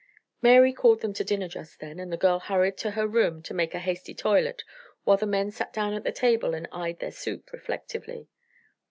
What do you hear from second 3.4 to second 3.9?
to make a